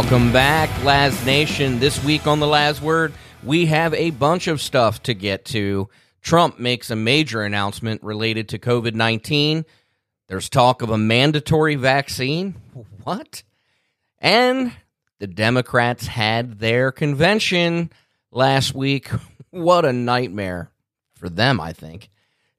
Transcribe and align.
Welcome 0.00 0.32
back, 0.32 0.70
Laz 0.84 1.26
Nation. 1.26 1.80
This 1.80 2.02
week 2.04 2.28
on 2.28 2.38
the 2.38 2.46
Laz 2.46 2.80
Word, 2.80 3.12
we 3.42 3.66
have 3.66 3.92
a 3.94 4.10
bunch 4.10 4.46
of 4.46 4.62
stuff 4.62 5.02
to 5.02 5.12
get 5.12 5.44
to. 5.46 5.88
Trump 6.22 6.60
makes 6.60 6.92
a 6.92 6.96
major 6.96 7.42
announcement 7.42 8.00
related 8.04 8.50
to 8.50 8.60
COVID 8.60 8.94
19. 8.94 9.64
There's 10.28 10.48
talk 10.48 10.82
of 10.82 10.90
a 10.90 10.96
mandatory 10.96 11.74
vaccine. 11.74 12.54
What? 13.02 13.42
And 14.20 14.70
the 15.18 15.26
Democrats 15.26 16.06
had 16.06 16.60
their 16.60 16.92
convention 16.92 17.90
last 18.30 18.76
week. 18.76 19.10
What 19.50 19.84
a 19.84 19.92
nightmare 19.92 20.70
for 21.14 21.28
them, 21.28 21.60
I 21.60 21.72
think. 21.72 22.08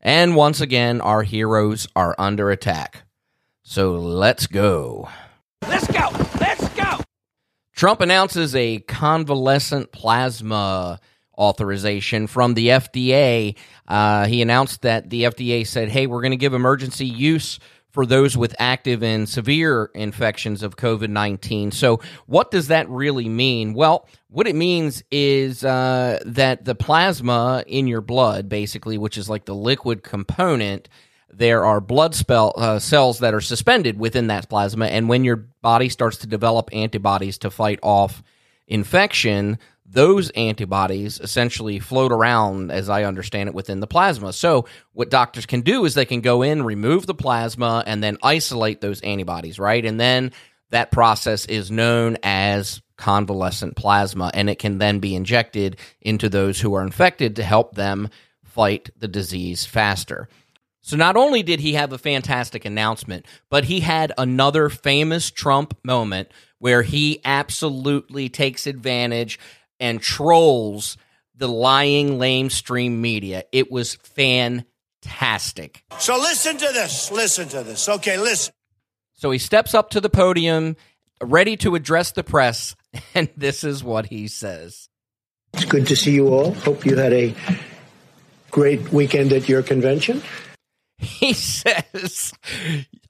And 0.02 0.36
once 0.36 0.60
again, 0.60 1.00
our 1.00 1.24
heroes 1.24 1.88
are 1.96 2.16
under 2.20 2.52
attack. 2.52 3.04
So 3.64 3.94
let's 3.94 4.46
go. 4.46 5.08
Let's 5.62 5.88
go. 5.88 6.29
Trump 7.80 8.02
announces 8.02 8.56
a 8.56 8.80
convalescent 8.80 9.94
plasma 9.94 11.00
authorization 11.38 12.28
from 12.28 12.54
the 12.54 12.68
FDA. 12.68 13.56
Uh, 13.88 14.26
he 14.26 14.42
announced 14.42 14.82
that 14.82 15.10
the 15.10 15.24
FDA 15.24 15.66
said, 15.66 15.88
hey, 15.88 16.06
we're 16.06 16.20
going 16.20 16.32
to 16.32 16.38
give 16.38 16.54
emergency 16.54 17.06
use 17.06 17.58
for 17.92 18.06
those 18.06 18.36
with 18.36 18.54
active 18.60 19.02
and 19.02 19.30
severe 19.30 19.92
infections 19.96 20.62
of 20.62 20.76
COVID 20.76 21.08
19. 21.08 21.72
So, 21.72 22.02
what 22.26 22.52
does 22.52 22.68
that 22.68 22.90
really 22.90 23.30
mean? 23.30 23.74
Well, 23.74 24.10
what 24.28 24.46
it 24.46 24.58
means 24.58 25.02
is 25.10 25.64
uh, 25.64 26.20
that 26.26 26.66
the 26.66 26.76
plasma 26.76 27.64
in 27.66 27.88
your 27.88 28.02
blood, 28.02 28.50
basically, 28.50 28.98
which 28.98 29.18
is 29.18 29.30
like 29.30 29.46
the 29.46 29.56
liquid 29.56 30.04
component, 30.04 30.90
there 31.32 31.66
are 31.66 31.80
blood 31.80 32.16
spell, 32.16 32.54
uh, 32.58 32.80
cells 32.80 33.20
that 33.20 33.34
are 33.34 33.42
suspended 33.42 34.00
within 34.00 34.28
that 34.28 34.50
plasma. 34.50 34.86
And 34.88 35.08
when 35.08 35.24
your 35.24 35.38
body 35.62 35.90
starts 35.90 36.18
to 36.18 36.28
develop 36.28 36.70
antibodies 36.74 37.38
to 37.40 37.52
fight 37.52 37.80
off 37.84 38.24
infection, 38.68 39.58
those 39.86 40.30
antibodies 40.32 41.20
essentially 41.20 41.80
float 41.80 42.12
around, 42.12 42.72
as 42.72 42.90
I 42.90 43.04
understand 43.04 43.50
it, 43.50 43.56
within 43.56 43.80
the 43.80 43.88
plasma. 43.88 44.34
So, 44.34 44.66
what 44.94 45.10
doctors 45.10 45.46
can 45.46 45.62
do 45.62 45.86
is 45.86 45.94
they 45.94 46.06
can 46.06 46.22
go 46.22 46.42
in, 46.42 46.64
remove 46.64 47.06
the 47.06 47.16
plasma, 47.16 47.84
and 47.88 48.04
then 48.04 48.18
isolate 48.22 48.82
those 48.82 49.02
antibodies, 49.02 49.58
right? 49.58 49.84
And 49.84 50.00
then 50.00 50.32
that 50.70 50.92
process 50.92 51.46
is 51.46 51.72
known 51.72 52.18
as 52.22 52.82
convalescent 52.98 53.76
plasma, 53.76 54.30
and 54.34 54.50
it 54.50 54.60
can 54.60 54.78
then 54.78 55.00
be 55.00 55.16
injected 55.16 55.78
into 56.02 56.30
those 56.30 56.60
who 56.62 56.76
are 56.76 56.84
infected 56.84 57.38
to 57.38 57.44
help 57.44 57.76
them 57.76 58.10
fight 58.44 58.90
the 58.98 59.08
disease 59.08 59.66
faster. 59.66 60.28
So, 60.82 60.96
not 60.96 61.18
only 61.18 61.44
did 61.44 61.60
he 61.60 61.74
have 61.74 61.92
a 61.92 61.98
fantastic 61.98 62.66
announcement, 62.66 63.26
but 63.50 63.66
he 63.66 63.82
had 63.82 64.14
another 64.18 64.70
famous 64.70 65.30
Trump 65.30 65.78
moment 65.84 66.30
where 66.60 66.84
he 66.84 67.22
absolutely 67.26 68.30
takes 68.30 68.66
advantage 68.66 69.40
and 69.80 70.02
trolls 70.02 70.98
the 71.36 71.48
lying 71.48 72.20
lamestream 72.20 72.98
media. 72.98 73.44
It 73.52 73.72
was 73.72 73.96
fantastic. 73.96 75.84
So 75.98 76.18
listen 76.18 76.58
to 76.58 76.72
this. 76.74 77.12
Listen 77.12 77.48
to 77.50 77.64
this. 77.64 77.88
Okay, 77.88 78.18
listen. 78.18 78.54
So 79.14 79.32
he 79.32 79.38
steps 79.38 79.74
up 79.74 79.90
to 79.92 80.02
the 80.02 80.10
podium, 80.10 80.76
ready 81.22 81.58
to 81.58 81.76
address 81.76 82.12
the 82.12 82.24
press, 82.24 82.76
and 83.16 83.30
this 83.36 83.64
is 83.64 83.84
what 83.84 84.06
he 84.06 84.28
says. 84.28 84.90
It's 85.54 85.66
good 85.66 85.88
to 85.88 85.96
see 85.96 86.14
you 86.14 86.30
all. 86.30 86.54
Hope 86.54 86.86
you 86.86 86.96
had 86.96 87.14
a 87.14 87.36
great 88.52 88.92
weekend 88.92 89.34
at 89.34 89.50
your 89.50 89.64
convention. 89.64 90.22
He 91.20 91.32
says, 91.32 92.34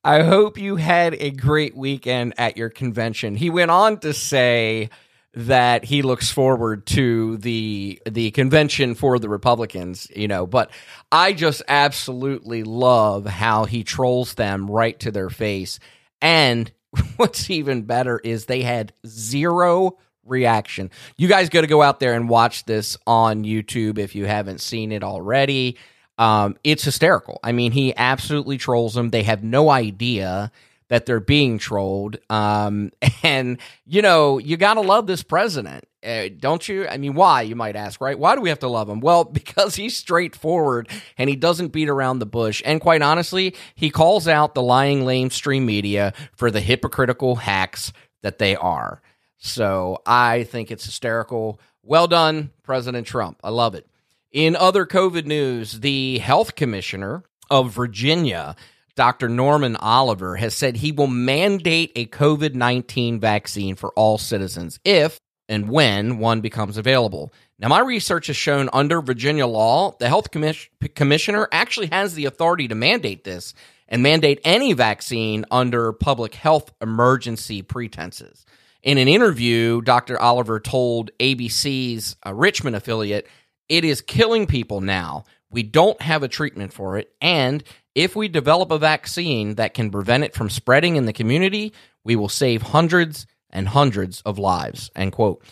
I 0.03 0.21
hope 0.21 0.59
you 0.59 0.75
had 0.75 1.15
a 1.15 1.31
great 1.31 1.75
weekend 1.75 2.35
at 2.37 2.55
your 2.55 2.69
convention. 2.69 3.35
He 3.35 3.49
went 3.49 3.71
on 3.71 3.99
to 4.01 4.13
say, 4.13 4.89
that 5.33 5.85
he 5.85 6.01
looks 6.01 6.31
forward 6.31 6.85
to 6.87 7.37
the 7.37 8.01
the 8.09 8.31
convention 8.31 8.95
for 8.95 9.19
the 9.19 9.29
Republicans, 9.29 10.11
you 10.15 10.27
know, 10.27 10.47
but 10.47 10.71
I 11.11 11.33
just 11.33 11.61
absolutely 11.67 12.63
love 12.63 13.25
how 13.25 13.65
he 13.65 13.83
trolls 13.83 14.33
them 14.33 14.69
right 14.69 14.99
to 15.01 15.11
their 15.11 15.29
face. 15.29 15.79
And 16.21 16.71
what's 17.17 17.49
even 17.49 17.83
better 17.83 18.19
is 18.19 18.45
they 18.45 18.63
had 18.63 18.91
zero 19.05 19.97
reaction. 20.25 20.89
You 21.17 21.27
guys 21.27 21.49
got 21.49 21.61
to 21.61 21.67
go 21.67 21.81
out 21.81 21.99
there 21.99 22.13
and 22.13 22.27
watch 22.27 22.65
this 22.65 22.97
on 23.05 23.43
YouTube 23.43 23.99
if 23.99 24.15
you 24.15 24.25
haven't 24.25 24.61
seen 24.61 24.91
it 24.91 25.03
already. 25.03 25.77
Um, 26.19 26.57
it's 26.65 26.83
hysterical. 26.83 27.39
I 27.43 27.53
mean, 27.53 27.71
he 27.71 27.95
absolutely 27.95 28.57
trolls 28.57 28.93
them. 28.93 29.09
They 29.09 29.23
have 29.23 29.41
no 29.41 29.69
idea 29.69 30.51
that 30.89 31.05
they're 31.05 31.21
being 31.21 31.57
trolled. 31.57 32.17
Um, 32.29 32.91
and 33.23 33.57
you 33.85 34.01
know, 34.01 34.37
you 34.37 34.57
gotta 34.57 34.81
love 34.81 35.07
this 35.07 35.23
president, 35.23 35.85
uh, 36.05 36.25
don't 36.37 36.67
you? 36.67 36.87
I 36.87 36.97
mean, 36.97 37.13
why? 37.13 37.43
You 37.43 37.55
might 37.55 37.77
ask, 37.77 38.01
right? 38.01 38.19
Why 38.19 38.35
do 38.35 38.41
we 38.41 38.49
have 38.49 38.59
to 38.59 38.67
love 38.67 38.89
him? 38.89 38.99
Well, 38.99 39.23
because 39.39 39.75
he's 39.75 39.95
straightforward 39.95 40.89
and 41.17 41.29
he 41.29 41.37
doesn't 41.37 41.69
beat 41.69 41.89
around 41.89 42.19
the 42.19 42.25
bush. 42.25 42.61
And 42.65 42.81
quite 42.81 43.01
honestly, 43.01 43.55
he 43.75 43.89
calls 43.89 44.27
out 44.27 44.55
the 44.55 44.61
lying 44.61 45.03
lamestream 45.03 45.63
media 45.63 46.13
for 46.35 46.51
the 46.51 46.61
hypocritical 46.61 47.37
hacks 47.37 47.93
that 48.23 48.39
they 48.39 48.57
are. 48.57 49.01
So 49.37 50.01
I 50.05 50.43
think 50.43 50.69
it's 50.69 50.85
hysterical. 50.85 51.61
Well 51.81 52.07
done, 52.07 52.51
President 52.63 53.07
Trump. 53.07 53.39
I 53.41 53.51
love 53.51 53.73
it. 53.73 53.88
In 54.31 54.55
other 54.55 54.85
COVID 54.85 55.25
news, 55.25 55.79
the 55.79 56.19
health 56.19 56.55
commissioner 56.55 57.23
of 57.49 57.71
Virginia 57.71 58.55
Dr. 58.95 59.27
Norman 59.29 59.75
Oliver 59.77 60.35
has 60.35 60.53
said 60.53 60.75
he 60.75 60.91
will 60.91 61.07
mandate 61.07 61.91
a 61.95 62.05
COVID 62.05 62.53
19 62.53 63.19
vaccine 63.19 63.75
for 63.75 63.91
all 63.93 64.17
citizens 64.17 64.79
if 64.83 65.19
and 65.47 65.69
when 65.69 66.19
one 66.19 66.41
becomes 66.41 66.77
available. 66.77 67.33
Now, 67.57 67.69
my 67.69 67.79
research 67.79 68.27
has 68.27 68.35
shown 68.35 68.69
under 68.71 69.01
Virginia 69.01 69.47
law, 69.47 69.95
the 69.99 70.07
health 70.07 70.29
commis- 70.31 70.69
commissioner 70.93 71.47
actually 71.51 71.87
has 71.87 72.13
the 72.13 72.25
authority 72.25 72.67
to 72.67 72.75
mandate 72.75 73.23
this 73.23 73.55
and 73.87 74.03
mandate 74.03 74.41
any 74.43 74.73
vaccine 74.73 75.43
under 75.49 75.91
public 75.91 76.35
health 76.35 76.71
emergency 76.81 77.63
pretenses. 77.63 78.45
In 78.83 78.97
an 78.97 79.07
interview, 79.07 79.81
Dr. 79.81 80.19
Oliver 80.19 80.59
told 80.59 81.09
ABC's 81.19 82.15
uh, 82.25 82.33
Richmond 82.33 82.75
affiliate, 82.75 83.27
It 83.69 83.85
is 83.85 84.01
killing 84.01 84.47
people 84.47 84.81
now. 84.81 85.23
We 85.51 85.63
don't 85.63 86.01
have 86.01 86.23
a 86.23 86.27
treatment 86.27 86.73
for 86.73 86.97
it. 86.97 87.11
And 87.21 87.63
if 87.95 88.15
we 88.15 88.27
develop 88.27 88.71
a 88.71 88.77
vaccine 88.77 89.55
that 89.55 89.73
can 89.73 89.91
prevent 89.91 90.23
it 90.23 90.35
from 90.35 90.49
spreading 90.49 90.95
in 90.95 91.05
the 91.05 91.13
community, 91.13 91.73
we 92.03 92.15
will 92.15 92.29
save 92.29 92.61
hundreds 92.61 93.25
and 93.49 93.67
hundreds 93.67 94.21
of 94.21 94.37
lives. 94.37 94.91
End 94.95 95.11
quote. 95.11 95.43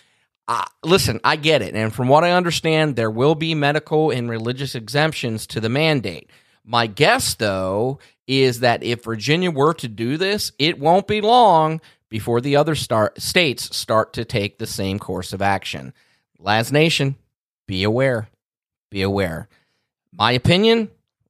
Uh, 0.48 0.64
listen, 0.84 1.20
I 1.24 1.36
get 1.36 1.62
it. 1.62 1.76
And 1.76 1.94
from 1.94 2.08
what 2.08 2.24
I 2.24 2.32
understand, 2.32 2.96
there 2.96 3.12
will 3.12 3.36
be 3.36 3.54
medical 3.54 4.12
and 4.12 4.30
religious 4.30 4.76
exemptions 4.76 5.46
to 5.48 5.60
the 5.60 5.70
mandate. 5.70 6.30
My 6.64 6.88
guess, 6.88 7.36
though, 7.36 8.00
is 8.28 8.62
that 8.62 8.84
if 8.84 9.04
Virginia 9.04 9.52
were 9.52 9.74
to 9.76 9.88
do 9.88 10.18
this, 10.18 10.52
it 10.58 10.80
won't 10.80 11.08
be 11.08 11.22
long 11.22 11.82
before 12.10 12.40
the 12.40 12.56
other 12.56 12.76
start, 12.76 13.22
states 13.22 13.76
start 13.76 14.14
to 14.14 14.24
take 14.24 14.58
the 14.58 14.68
same 14.68 15.00
course 15.00 15.34
of 15.34 15.42
action. 15.42 15.94
Laz 16.40 16.72
Nation, 16.72 17.16
be 17.68 17.84
aware. 17.84 18.30
Be 18.90 19.02
aware. 19.02 19.48
My 20.12 20.32
opinion 20.32 20.90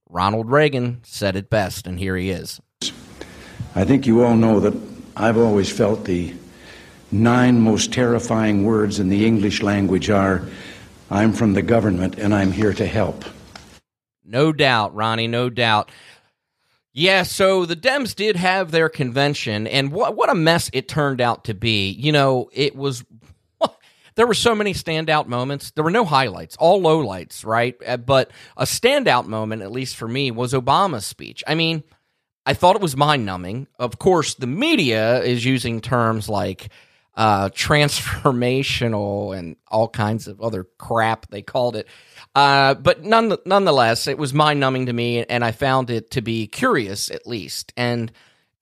Ronald 0.10 0.50
Reagan 0.50 1.02
said 1.04 1.36
it 1.36 1.50
best, 1.50 1.86
and 1.86 2.00
here 2.00 2.16
he 2.16 2.30
is. 2.30 2.62
I 3.76 3.84
think 3.84 4.08
you 4.08 4.24
all 4.24 4.36
know 4.36 4.60
that 4.62 4.74
I've 5.16 5.38
always 5.38 5.70
felt 5.70 6.06
the 6.06 6.34
nine 7.12 7.60
most 7.60 7.92
terrifying 7.92 8.64
words 8.64 9.00
in 9.00 9.10
the 9.10 9.26
English 9.26 9.62
language 9.62 10.10
are 10.10 10.48
I'm 11.10 11.34
from 11.34 11.54
the 11.54 11.62
government 11.62 12.18
and 12.18 12.34
I'm 12.34 12.52
here 12.52 12.74
to 12.74 12.86
help. 12.86 13.24
No 14.26 14.52
doubt, 14.52 14.94
Ronnie, 14.94 15.28
no 15.28 15.50
doubt. 15.50 15.90
Yeah, 16.92 17.24
so 17.24 17.66
the 17.66 17.76
Dems 17.76 18.16
did 18.16 18.36
have 18.36 18.72
their 18.72 18.90
convention, 18.90 19.68
and 19.68 19.92
what 19.92 20.16
what 20.16 20.32
a 20.32 20.36
mess 20.36 20.70
it 20.74 20.88
turned 20.88 21.22
out 21.22 21.44
to 21.46 21.54
be. 21.54 21.92
You 21.92 22.12
know, 22.12 22.50
it 22.52 22.76
was 22.76 23.06
there 24.18 24.28
were 24.28 24.34
so 24.34 24.56
many 24.56 24.74
standout 24.74 25.28
moments. 25.28 25.72
There 25.72 25.84
were 25.84 25.92
no 25.92 26.04
highlights, 26.04 26.58
all 26.58 26.82
lowlights, 26.82 27.46
right? 27.46 27.76
Uh, 27.86 27.98
but 27.98 28.32
a 28.58 28.66
standout 28.66 29.28
moment, 29.28 29.62
at 29.62 29.72
least 29.72 29.96
for 29.96 30.08
me, 30.08 30.32
was 30.32 30.54
Obama's 30.54 31.06
speech. 31.06 31.44
I 31.48 31.56
mean, 31.56 31.84
I 32.46 32.56
thought 32.56 32.76
it 32.76 32.82
was 32.82 32.98
mind 32.98 33.26
numbing. 33.26 33.68
Of 33.78 34.00
course, 34.00 34.34
the 34.34 34.48
media 34.48 35.22
is 35.22 35.46
using 35.46 35.82
terms 35.82 36.28
like 36.28 36.70
uh, 37.16 37.50
transformational 37.50 39.38
and 39.38 39.56
all 39.68 39.88
kinds 39.88 40.28
of 40.28 40.42
other 40.42 40.66
crap 40.80 41.28
they 41.28 41.44
called 41.44 41.76
it. 41.76 41.88
Uh, 42.34 42.74
but 42.74 43.04
none, 43.04 43.38
nonetheless, 43.46 44.08
it 44.08 44.18
was 44.18 44.34
mind 44.34 44.60
numbing 44.60 44.88
to 44.88 44.94
me, 44.94 45.24
and 45.26 45.46
I 45.46 45.52
found 45.52 45.92
it 45.92 46.10
to 46.12 46.22
be 46.22 46.48
curious 46.48 47.12
at 47.12 47.28
least. 47.28 47.72
And 47.78 48.12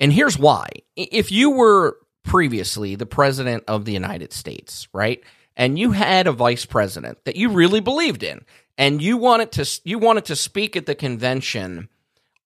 and 0.01 0.11
here's 0.11 0.37
why: 0.37 0.67
if 0.97 1.31
you 1.31 1.51
were 1.51 1.97
previously 2.23 2.95
the 2.95 3.05
president 3.05 3.63
of 3.67 3.85
the 3.85 3.93
United 3.93 4.33
States, 4.33 4.89
right? 4.91 5.23
And 5.57 5.79
you 5.79 5.91
had 5.91 6.27
a 6.27 6.31
vice 6.31 6.65
president 6.65 7.17
that 7.25 7.35
you 7.35 7.49
really 7.49 7.79
believed 7.79 8.23
in 8.23 8.43
and 8.77 9.01
you 9.01 9.17
wanted 9.17 9.51
to 9.51 9.81
you 9.83 9.99
wanted 9.99 10.25
to 10.25 10.35
speak 10.35 10.75
at 10.75 10.85
the 10.85 10.95
convention 10.95 11.89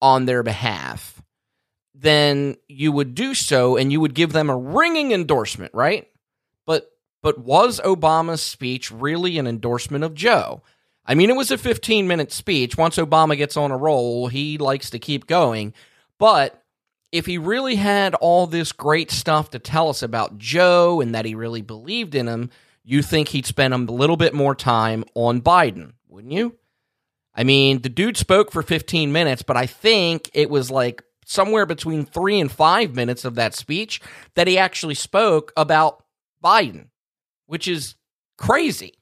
on 0.01 0.25
their 0.25 0.43
behalf 0.43 1.21
then 1.93 2.55
you 2.67 2.91
would 2.91 3.15
do 3.15 3.33
so 3.33 3.75
and 3.77 3.91
you 3.91 3.99
would 3.99 4.13
give 4.13 4.33
them 4.33 4.49
a 4.49 4.57
ringing 4.57 5.11
endorsement 5.11 5.73
right 5.73 6.07
But 6.65 6.91
but 7.21 7.39
was 7.39 7.79
Obama's 7.81 8.41
speech 8.41 8.91
really 8.91 9.37
an 9.37 9.47
endorsement 9.47 10.03
of 10.03 10.13
Joe? 10.13 10.61
I 11.05 11.15
mean, 11.15 11.29
it 11.29 11.35
was 11.35 11.51
a 11.51 11.57
15 11.57 12.07
minute 12.07 12.31
speech. 12.31 12.77
Once 12.77 12.97
Obama 12.97 13.35
gets 13.35 13.57
on 13.57 13.71
a 13.71 13.77
roll, 13.77 14.27
he 14.27 14.57
likes 14.57 14.91
to 14.91 14.99
keep 14.99 15.27
going. 15.27 15.73
But 16.19 16.63
if 17.11 17.25
he 17.25 17.37
really 17.37 17.75
had 17.75 18.13
all 18.15 18.47
this 18.47 18.71
great 18.71 19.11
stuff 19.11 19.49
to 19.51 19.59
tell 19.59 19.89
us 19.89 20.03
about 20.03 20.37
Joe 20.37 21.01
and 21.01 21.15
that 21.15 21.25
he 21.25 21.35
really 21.35 21.63
believed 21.63 22.15
in 22.15 22.27
him, 22.27 22.51
you 22.89 23.03
think 23.03 23.29
he'd 23.29 23.45
spend 23.45 23.73
a 23.73 23.77
little 23.77 24.17
bit 24.17 24.33
more 24.33 24.55
time 24.55 25.05
on 25.13 25.41
Biden, 25.41 25.93
wouldn't 26.07 26.33
you? 26.33 26.55
I 27.35 27.43
mean, 27.43 27.83
the 27.83 27.89
dude 27.89 28.17
spoke 28.17 28.51
for 28.51 28.63
15 28.63 29.11
minutes, 29.11 29.43
but 29.43 29.55
I 29.55 29.67
think 29.67 30.29
it 30.33 30.49
was 30.49 30.71
like 30.71 31.03
somewhere 31.23 31.67
between 31.67 32.03
three 32.03 32.39
and 32.39 32.51
five 32.51 32.95
minutes 32.95 33.25
of 33.25 33.35
that 33.35 33.53
speech 33.53 34.01
that 34.33 34.47
he 34.47 34.57
actually 34.57 34.95
spoke 34.95 35.53
about 35.55 36.03
Biden, 36.43 36.87
which 37.45 37.67
is 37.67 37.93
crazy. 38.39 38.95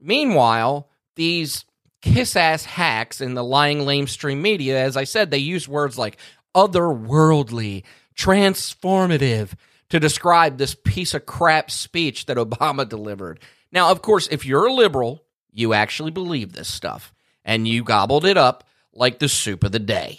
Meanwhile, 0.00 0.88
these 1.16 1.64
kiss 2.02 2.36
ass 2.36 2.64
hacks 2.64 3.20
in 3.20 3.34
the 3.34 3.44
lying 3.44 3.78
lamestream 3.80 4.40
media, 4.40 4.80
as 4.80 4.96
I 4.96 5.04
said, 5.04 5.30
they 5.30 5.38
use 5.38 5.68
words 5.68 5.98
like 5.98 6.18
otherworldly, 6.54 7.82
transformative 8.16 9.54
to 9.92 10.00
describe 10.00 10.56
this 10.56 10.74
piece 10.74 11.12
of 11.12 11.26
crap 11.26 11.70
speech 11.70 12.24
that 12.24 12.38
Obama 12.38 12.88
delivered. 12.88 13.38
Now, 13.70 13.90
of 13.90 14.00
course, 14.00 14.26
if 14.30 14.46
you're 14.46 14.64
a 14.64 14.72
liberal, 14.72 15.22
you 15.52 15.74
actually 15.74 16.10
believe 16.10 16.54
this 16.54 16.68
stuff 16.68 17.12
and 17.44 17.68
you 17.68 17.84
gobbled 17.84 18.24
it 18.24 18.38
up 18.38 18.64
like 18.94 19.18
the 19.18 19.28
soup 19.28 19.64
of 19.64 19.72
the 19.72 19.78
day. 19.78 20.16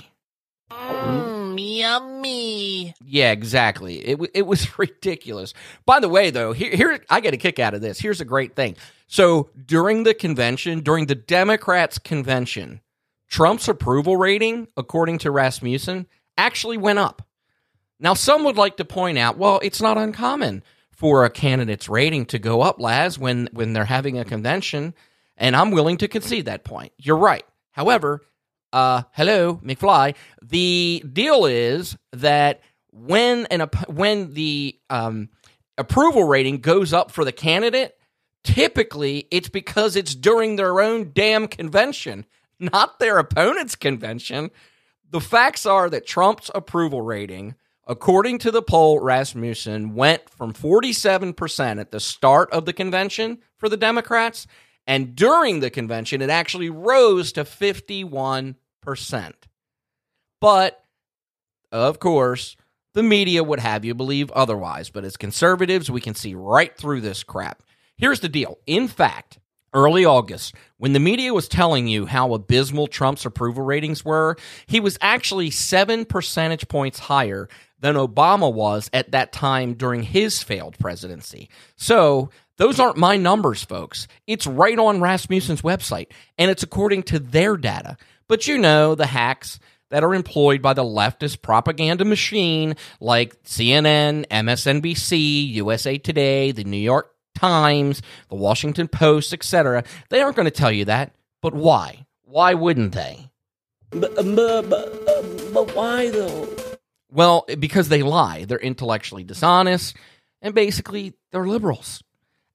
Mmm, 0.69 1.57
yummy. 1.59 2.93
Yeah, 3.03 3.31
exactly. 3.31 3.95
It 3.95 4.19
it 4.35 4.45
was 4.45 4.77
ridiculous. 4.77 5.55
By 5.87 5.99
the 5.99 6.09
way, 6.09 6.29
though, 6.29 6.53
here, 6.53 6.75
here 6.75 7.03
I 7.09 7.19
get 7.19 7.33
a 7.33 7.37
kick 7.37 7.57
out 7.57 7.73
of 7.73 7.81
this. 7.81 7.99
Here's 7.99 8.21
a 8.21 8.25
great 8.25 8.55
thing. 8.55 8.75
So 9.07 9.49
during 9.65 10.03
the 10.03 10.13
convention, 10.13 10.81
during 10.81 11.07
the 11.07 11.15
Democrats' 11.15 11.97
convention, 11.97 12.81
Trump's 13.27 13.67
approval 13.67 14.17
rating, 14.17 14.67
according 14.77 15.17
to 15.19 15.31
Rasmussen, 15.31 16.05
actually 16.37 16.77
went 16.77 16.99
up. 16.99 17.27
Now, 18.03 18.13
some 18.13 18.44
would 18.44 18.57
like 18.57 18.77
to 18.77 18.85
point 18.85 19.17
out, 19.17 19.38
well, 19.38 19.61
it's 19.63 19.81
not 19.81 19.97
uncommon 19.97 20.61
for 20.91 21.23
a 21.23 21.29
candidate's 21.29 21.88
rating 21.88 22.25
to 22.27 22.38
go 22.38 22.61
up, 22.61 22.79
Laz, 22.79 23.17
when 23.17 23.47
when 23.53 23.71
they're 23.71 23.85
having 23.85 24.19
a 24.19 24.25
convention, 24.25 24.94
and 25.38 25.55
I'm 25.55 25.71
willing 25.71 25.97
to 25.97 26.09
concede 26.09 26.45
that 26.45 26.65
point. 26.65 26.91
You're 26.97 27.17
right. 27.17 27.45
However, 27.71 28.21
uh, 28.73 29.03
hello, 29.13 29.55
McFly. 29.63 30.15
The 30.41 31.03
deal 31.11 31.45
is 31.45 31.97
that 32.11 32.59
when 32.91 33.45
an 33.45 33.61
when 33.88 34.33
the 34.33 34.77
um, 34.89 35.29
approval 35.77 36.25
rating 36.25 36.59
goes 36.59 36.91
up 36.91 37.09
for 37.09 37.23
the 37.23 37.31
candidate, 37.31 37.95
typically 38.44 39.27
it's 39.31 39.49
because 39.49 39.95
it's 39.95 40.13
during 40.13 40.57
their 40.57 40.81
own 40.81 41.11
damn 41.13 41.47
convention, 41.47 42.25
not 42.59 42.99
their 42.99 43.17
opponent's 43.17 43.75
convention. 43.75 44.51
The 45.09 45.21
facts 45.21 45.65
are 45.65 45.89
that 45.89 46.06
Trump's 46.06 46.51
approval 46.53 47.01
rating, 47.01 47.56
according 47.88 48.39
to 48.39 48.51
the 48.51 48.62
poll 48.62 49.00
Rasmussen, 49.00 49.95
went 49.95 50.30
from 50.30 50.53
47% 50.53 51.80
at 51.80 51.91
the 51.91 52.00
start 52.00 52.51
of 52.51 52.65
the 52.65 52.74
convention 52.74 53.39
for 53.57 53.69
the 53.69 53.77
Democrats, 53.77 54.47
and 54.85 55.15
during 55.15 55.59
the 55.59 55.69
convention, 55.69 56.21
it 56.21 56.30
actually 56.30 56.69
rose 56.69 57.31
to 57.33 57.44
51%. 57.44 58.56
But, 60.41 60.83
of 61.71 62.00
course, 62.00 62.56
the 62.94 63.03
media 63.03 63.44
would 63.44 63.59
have 63.59 63.85
you 63.85 63.94
believe 63.94 64.30
otherwise. 64.31 64.89
But 64.89 65.06
as 65.06 65.18
conservatives, 65.18 65.89
we 65.89 66.01
can 66.01 66.15
see 66.15 66.35
right 66.35 66.75
through 66.77 67.01
this 67.01 67.24
crap. 67.24 67.63
Here's 67.97 68.19
the 68.19 68.30
deal. 68.30 68.59
In 68.68 68.88
fact, 68.88 69.39
early 69.74 70.06
August, 70.06 70.53
when 70.77 70.94
the 70.94 71.00
media 71.00 71.33
was 71.33 71.47
telling 71.47 71.88
you 71.88 72.06
how 72.06 72.33
abysmal 72.33 72.88
Trump's 72.88 73.25
approval 73.25 73.63
ratings 73.63 74.06
were, 74.06 74.35
he 74.68 74.80
was 74.80 74.97
actually 75.01 75.50
seven 75.50 76.06
percentage 76.06 76.68
points 76.68 77.00
higher 77.00 77.47
than 77.83 77.95
Obama 77.95 78.51
was 78.51 78.89
at 78.94 79.12
that 79.12 79.33
time 79.33 79.74
during 79.74 80.03
his 80.03 80.41
failed 80.41 80.80
presidency. 80.80 81.50
So, 81.75 82.30
those 82.56 82.80
aren't 82.80 82.95
my 82.95 83.18
numbers, 83.18 83.62
folks. 83.63 84.07
It's 84.25 84.47
right 84.47 84.80
on 84.80 85.01
Rasmussen's 85.01 85.63
website, 85.63 86.07
and 86.38 86.50
it's 86.50 86.63
according 86.63 87.03
to 87.03 87.19
their 87.19 87.57
data. 87.57 87.97
But 88.30 88.47
you 88.47 88.57
know, 88.57 88.95
the 88.95 89.07
hacks 89.07 89.59
that 89.89 90.01
are 90.01 90.15
employed 90.15 90.62
by 90.62 90.74
the 90.74 90.83
leftist 90.83 91.41
propaganda 91.41 92.06
machine 92.06 92.75
like 93.01 93.35
CNN, 93.44 94.27
MSNBC, 94.27 95.50
USA 95.56 95.97
Today, 95.97 96.53
the 96.53 96.63
New 96.63 96.77
York 96.77 97.13
Times, 97.35 98.01
the 98.30 98.35
Washington 98.35 98.88
Post, 98.88 99.33
etc. 99.33 99.83
They 100.09 100.21
aren't 100.21 100.38
going 100.38 100.45
to 100.45 100.51
tell 100.51 100.71
you 100.71 100.85
that. 100.85 101.13
But 101.41 101.53
why? 101.53 102.06
Why 102.21 102.53
wouldn't 102.53 102.94
they? 102.94 103.30
But, 103.89 104.15
but, 104.15 104.69
but, 104.69 105.53
but 105.53 105.75
why 105.75 106.09
though? 106.12 106.62
Well, 107.13 107.45
because 107.60 107.89
they 107.89 108.01
lie. 108.01 108.45
They're 108.45 108.57
intellectually 108.57 109.24
dishonest, 109.24 109.95
and 110.42 110.56
basically, 110.56 111.13
they're 111.31 111.48
liberals. 111.48 112.04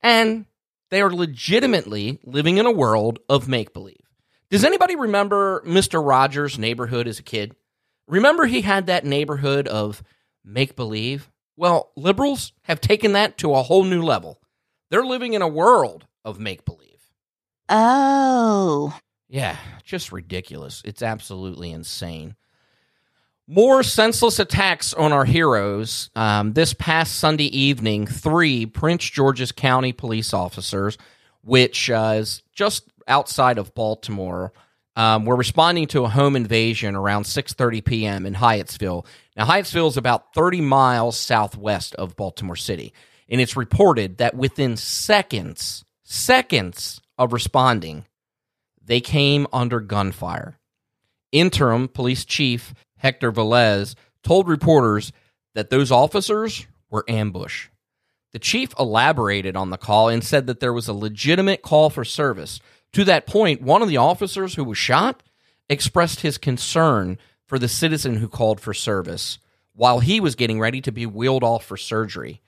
And 0.03 0.47
they 0.91 1.01
are 1.01 1.13
legitimately 1.13 2.19
living 2.25 2.59
in 2.59 2.67
a 2.67 2.73
world 2.73 3.21
of 3.29 3.49
make 3.49 3.73
believe. 3.73 3.97
Does 4.51 4.65
anybody 4.65 4.97
remember 4.97 5.63
Mr. 5.65 6.05
Rogers' 6.05 6.59
neighborhood 6.59 7.07
as 7.07 7.19
a 7.19 7.23
kid? 7.23 7.55
Remember 8.09 8.47
he 8.47 8.63
had 8.63 8.87
that 8.87 9.05
neighborhood 9.05 9.69
of 9.69 10.03
make 10.45 10.75
believe? 10.75 11.31
Well, 11.57 11.93
liberals 11.97 12.53
have 12.63 12.81
taken 12.81 13.13
that 13.13 13.39
to 13.39 13.55
a 13.55 13.63
whole 13.63 13.85
new 13.85 14.03
level. 14.03 14.41
They're 14.91 15.05
living 15.05 15.35
in 15.35 15.43
a 15.43 15.49
world 15.49 16.07
of 16.25 16.41
make 16.41 16.65
believe. 16.65 17.13
Oh. 17.69 18.99
Yeah, 19.29 19.57
just 19.85 20.11
ridiculous. 20.11 20.83
It's 20.85 21.03
absolutely 21.03 21.71
insane. 21.71 22.35
More 23.51 23.83
senseless 23.83 24.39
attacks 24.39 24.93
on 24.93 25.11
our 25.11 25.25
heroes. 25.25 26.11
Um, 26.15 26.53
this 26.53 26.75
past 26.75 27.15
Sunday 27.15 27.47
evening, 27.47 28.07
three 28.07 28.67
Prince 28.67 29.09
George's 29.09 29.53
County 29.53 29.91
police 29.95 30.35
officers, 30.35 30.99
which 31.41 31.89
uh, 31.89 32.17
is 32.19 32.43
just 32.53 32.85
outside 33.07 33.57
of 33.57 33.75
Baltimore, 33.75 34.53
um, 34.97 35.25
were 35.25 35.35
responding 35.35 35.87
to 35.87 36.05
a 36.05 36.11
home 36.11 36.37
invasion 36.37 36.95
around 36.95 37.23
6:30 37.25 37.83
p.m. 37.83 38.27
in 38.27 38.35
Hyattsville. 38.35 39.07
Now, 39.35 39.47
Hyattsville 39.47 39.89
is 39.89 39.97
about 39.97 40.35
30 40.35 40.61
miles 40.61 41.17
southwest 41.17 41.95
of 41.95 42.17
Baltimore 42.17 42.55
City, 42.55 42.93
and 43.31 43.41
it's 43.41 43.57
reported 43.57 44.19
that 44.19 44.35
within 44.35 44.77
seconds, 44.77 45.87
seconds 46.05 47.01
of 47.17 47.33
responding, 47.33 48.05
they 48.85 49.01
came 49.01 49.47
under 49.55 49.81
gunfire. 49.81 50.59
Interim 51.33 51.89
police 51.89 52.27
chief 52.27 52.75
Hector 52.99 53.33
Velez 53.33 53.95
told 54.23 54.49
reporters 54.49 55.13
that 55.55 55.71
those 55.71 55.91
officers 55.91 56.67
were 56.91 57.05
ambushed. 57.09 57.71
The 58.33 58.39
chief 58.39 58.75
elaborated 58.79 59.57
on 59.57 59.71
the 59.71 59.79
call 59.79 60.09
and 60.09 60.23
said 60.23 60.47
that 60.47 60.61
there 60.61 60.73
was 60.73 60.89
a 60.89 60.93
legitimate 60.93 61.63
call 61.63 61.91
for 61.91 62.05
service. 62.05 62.61
To 62.93 63.05
that 63.05 63.27
point, 63.27 63.63
one 63.63 63.83
of 63.83 63.89
the 63.89 63.97
officers 63.97 64.55
who 64.55 64.65
was 64.65 64.79
shot 64.79 65.23
expressed 65.69 66.21
his 66.21 66.39
concern 66.39 67.19
for 67.47 67.59
the 67.59 67.69
citizen 67.69 68.17
who 68.17 68.29
called 68.29 68.61
for 68.61 68.75
service 68.75 69.39
while 69.75 70.01
he 70.01 70.21
was 70.21 70.35
getting 70.35 70.61
ready 70.61 70.81
to 70.83 70.93
be 70.93 71.07
wheeled 71.07 71.45
off 71.45 71.65
for 71.65 71.77
surgery. 71.77 72.43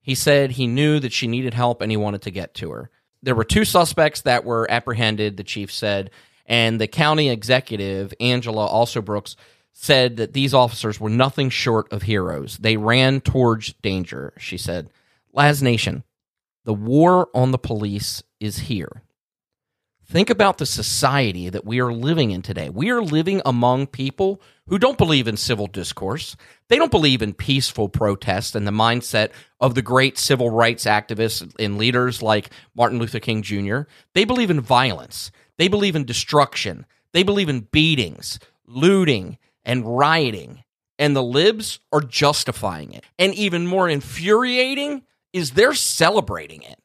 He 0.00 0.14
said 0.14 0.52
he 0.52 0.66
knew 0.66 0.98
that 0.98 1.12
she 1.12 1.28
needed 1.28 1.54
help 1.54 1.80
and 1.80 1.90
he 1.90 1.96
wanted 1.96 2.22
to 2.22 2.30
get 2.30 2.54
to 2.54 2.70
her. 2.72 2.90
There 3.22 3.34
were 3.36 3.44
two 3.44 3.64
suspects 3.64 4.22
that 4.22 4.44
were 4.44 4.68
apprehended, 4.68 5.36
the 5.36 5.44
chief 5.44 5.70
said, 5.70 6.10
and 6.46 6.80
the 6.80 6.88
county 6.88 7.30
executive, 7.30 8.12
Angela 8.18 8.66
Alsobrooks, 8.68 9.36
said 9.72 10.16
that 10.16 10.32
these 10.32 10.54
officers 10.54 11.00
were 11.00 11.10
nothing 11.10 11.50
short 11.50 11.92
of 11.92 12.02
heroes. 12.02 12.58
They 12.58 12.76
ran 12.76 13.20
towards 13.20 13.72
danger, 13.74 14.32
she 14.38 14.56
said. 14.56 14.90
Laz 15.32 15.62
Nation, 15.62 16.04
the 16.64 16.74
war 16.74 17.28
on 17.34 17.50
the 17.50 17.58
police 17.58 18.22
is 18.38 18.58
here. 18.58 19.02
Think 20.12 20.28
about 20.28 20.58
the 20.58 20.66
society 20.66 21.48
that 21.48 21.64
we 21.64 21.80
are 21.80 21.92
living 21.92 22.32
in 22.32 22.42
today. 22.42 22.68
We 22.68 22.90
are 22.90 23.00
living 23.00 23.40
among 23.46 23.86
people 23.86 24.42
who 24.66 24.78
don't 24.78 24.98
believe 24.98 25.26
in 25.26 25.38
civil 25.38 25.66
discourse. 25.66 26.36
They 26.68 26.76
don't 26.76 26.90
believe 26.90 27.22
in 27.22 27.32
peaceful 27.32 27.88
protest 27.88 28.54
and 28.54 28.66
the 28.66 28.72
mindset 28.72 29.30
of 29.58 29.74
the 29.74 29.80
great 29.80 30.18
civil 30.18 30.50
rights 30.50 30.84
activists 30.84 31.54
and 31.58 31.78
leaders 31.78 32.20
like 32.20 32.50
Martin 32.74 32.98
Luther 32.98 33.20
King 33.20 33.40
Jr. 33.40 33.82
They 34.12 34.26
believe 34.26 34.50
in 34.50 34.60
violence. 34.60 35.30
They 35.56 35.68
believe 35.68 35.96
in 35.96 36.04
destruction. 36.04 36.84
They 37.12 37.22
believe 37.22 37.48
in 37.48 37.68
beatings, 37.72 38.38
looting, 38.66 39.38
and 39.64 39.96
rioting. 39.96 40.64
And 40.98 41.16
the 41.16 41.22
libs 41.22 41.80
are 41.92 42.00
justifying 42.00 42.92
it. 42.92 43.04
And 43.18 43.34
even 43.34 43.66
more 43.66 43.88
infuriating 43.88 45.02
is 45.32 45.52
they're 45.52 45.74
celebrating 45.74 46.62
it. 46.62 46.78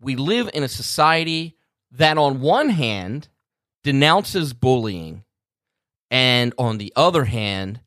We 0.00 0.16
live 0.16 0.50
in 0.52 0.62
a 0.62 0.68
society 0.68 1.56
that, 1.92 2.18
on 2.18 2.40
one 2.40 2.70
hand, 2.70 3.28
denounces 3.84 4.52
bullying, 4.52 5.24
and 6.10 6.52
on 6.58 6.78
the 6.78 6.92
other 6.96 7.24
hand, 7.24 7.80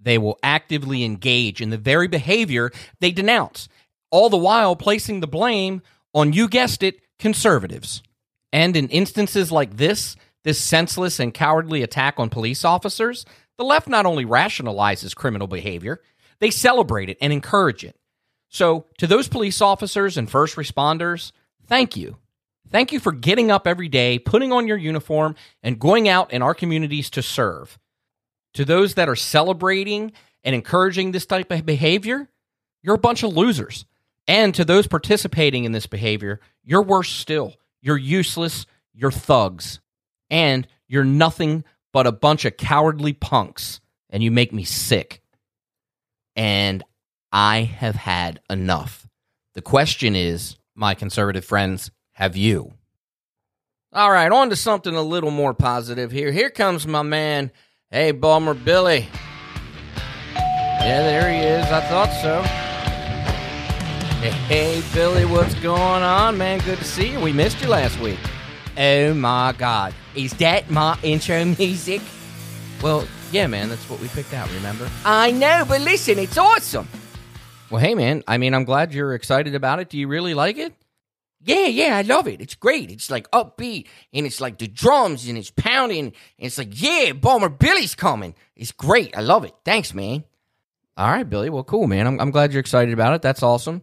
they 0.00 0.18
will 0.18 0.38
actively 0.42 1.04
engage 1.04 1.60
in 1.60 1.70
the 1.70 1.78
very 1.78 2.08
behavior 2.08 2.70
they 3.00 3.12
denounce. 3.12 3.68
all 4.10 4.30
the 4.30 4.36
while 4.36 4.76
placing 4.76 5.20
the 5.20 5.26
blame 5.26 5.82
on, 6.14 6.32
you 6.32 6.48
guessed 6.48 6.82
it, 6.82 7.00
conservatives. 7.18 8.02
And 8.52 8.76
in 8.76 8.88
instances 8.88 9.52
like 9.52 9.76
this, 9.76 10.16
this 10.48 10.58
senseless 10.58 11.20
and 11.20 11.34
cowardly 11.34 11.82
attack 11.82 12.14
on 12.16 12.30
police 12.30 12.64
officers, 12.64 13.26
the 13.58 13.64
left 13.64 13.86
not 13.86 14.06
only 14.06 14.24
rationalizes 14.24 15.14
criminal 15.14 15.46
behavior, 15.46 16.00
they 16.38 16.50
celebrate 16.50 17.10
it 17.10 17.18
and 17.20 17.34
encourage 17.34 17.84
it. 17.84 17.96
So, 18.48 18.86
to 18.96 19.06
those 19.06 19.28
police 19.28 19.60
officers 19.60 20.16
and 20.16 20.30
first 20.30 20.56
responders, 20.56 21.32
thank 21.66 21.98
you. 21.98 22.16
Thank 22.70 22.92
you 22.92 22.98
for 22.98 23.12
getting 23.12 23.50
up 23.50 23.68
every 23.68 23.88
day, 23.88 24.18
putting 24.18 24.50
on 24.50 24.66
your 24.66 24.78
uniform, 24.78 25.34
and 25.62 25.78
going 25.78 26.08
out 26.08 26.32
in 26.32 26.40
our 26.40 26.54
communities 26.54 27.10
to 27.10 27.22
serve. 27.22 27.78
To 28.54 28.64
those 28.64 28.94
that 28.94 29.10
are 29.10 29.16
celebrating 29.16 30.12
and 30.44 30.54
encouraging 30.54 31.12
this 31.12 31.26
type 31.26 31.50
of 31.50 31.66
behavior, 31.66 32.26
you're 32.82 32.94
a 32.94 32.98
bunch 32.98 33.22
of 33.22 33.34
losers. 33.36 33.84
And 34.26 34.54
to 34.54 34.64
those 34.64 34.86
participating 34.86 35.64
in 35.64 35.72
this 35.72 35.86
behavior, 35.86 36.40
you're 36.64 36.82
worse 36.82 37.10
still. 37.10 37.52
You're 37.82 37.98
useless. 37.98 38.64
You're 38.94 39.10
thugs. 39.10 39.80
And 40.30 40.66
you're 40.86 41.04
nothing 41.04 41.64
but 41.92 42.06
a 42.06 42.12
bunch 42.12 42.44
of 42.44 42.56
cowardly 42.56 43.12
punks. 43.12 43.80
And 44.10 44.22
you 44.22 44.30
make 44.30 44.52
me 44.52 44.64
sick. 44.64 45.22
And 46.36 46.82
I 47.32 47.60
have 47.62 47.96
had 47.96 48.40
enough. 48.48 49.06
The 49.54 49.62
question 49.62 50.14
is, 50.16 50.56
my 50.74 50.94
conservative 50.94 51.44
friends, 51.44 51.90
have 52.12 52.36
you? 52.36 52.72
All 53.92 54.10
right, 54.10 54.30
on 54.30 54.50
to 54.50 54.56
something 54.56 54.94
a 54.94 55.02
little 55.02 55.30
more 55.30 55.54
positive 55.54 56.10
here. 56.10 56.30
Here 56.30 56.50
comes 56.50 56.86
my 56.86 57.02
man. 57.02 57.50
Hey, 57.90 58.12
Balmer 58.12 58.54
Billy. 58.54 59.08
Yeah, 60.34 61.02
there 61.02 61.32
he 61.32 61.38
is. 61.38 61.64
I 61.66 61.80
thought 61.88 62.10
so. 62.22 62.42
Hey, 64.46 64.82
Billy, 64.92 65.24
what's 65.24 65.54
going 65.54 66.02
on, 66.02 66.36
man? 66.38 66.60
Good 66.60 66.78
to 66.78 66.84
see 66.84 67.12
you. 67.12 67.20
We 67.20 67.32
missed 67.32 67.60
you 67.60 67.68
last 67.68 67.98
week. 67.98 68.18
Oh 68.76 69.14
my 69.14 69.54
God. 69.56 69.94
Is 70.18 70.32
that 70.38 70.68
my 70.68 70.98
intro 71.04 71.44
music? 71.44 72.02
Well, 72.82 73.06
yeah, 73.30 73.46
man, 73.46 73.68
that's 73.68 73.88
what 73.88 74.00
we 74.00 74.08
picked 74.08 74.34
out, 74.34 74.52
remember? 74.52 74.90
I 75.04 75.30
know, 75.30 75.64
but 75.68 75.80
listen, 75.80 76.18
it's 76.18 76.36
awesome. 76.36 76.88
Well, 77.70 77.80
hey, 77.80 77.94
man, 77.94 78.24
I 78.26 78.36
mean, 78.36 78.52
I'm 78.52 78.64
glad 78.64 78.92
you're 78.92 79.14
excited 79.14 79.54
about 79.54 79.78
it. 79.78 79.90
Do 79.90 79.96
you 79.96 80.08
really 80.08 80.34
like 80.34 80.58
it? 80.58 80.74
Yeah, 81.44 81.66
yeah, 81.66 81.96
I 81.96 82.02
love 82.02 82.26
it. 82.26 82.40
It's 82.40 82.56
great. 82.56 82.90
It's 82.90 83.12
like 83.12 83.30
upbeat, 83.30 83.86
and 84.12 84.26
it's 84.26 84.40
like 84.40 84.58
the 84.58 84.66
drums, 84.66 85.28
and 85.28 85.38
it's 85.38 85.52
pounding, 85.52 86.06
and 86.06 86.12
it's 86.38 86.58
like, 86.58 86.82
yeah, 86.82 87.12
Balmer 87.12 87.48
Billy's 87.48 87.94
coming. 87.94 88.34
It's 88.56 88.72
great. 88.72 89.16
I 89.16 89.20
love 89.20 89.44
it. 89.44 89.54
Thanks, 89.64 89.94
man. 89.94 90.24
All 90.96 91.08
right, 91.08 91.30
Billy. 91.30 91.48
Well, 91.48 91.62
cool, 91.62 91.86
man. 91.86 92.08
I'm, 92.08 92.20
I'm 92.20 92.32
glad 92.32 92.52
you're 92.52 92.58
excited 92.58 92.92
about 92.92 93.14
it. 93.14 93.22
That's 93.22 93.44
awesome. 93.44 93.82